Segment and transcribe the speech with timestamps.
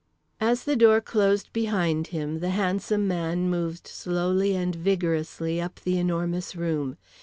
[0.39, 5.99] As the door closed behind him, the handsome man moved slowly and vigorously up The
[5.99, 6.97] Enormous Room.